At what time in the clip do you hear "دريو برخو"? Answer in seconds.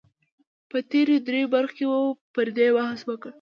1.27-1.75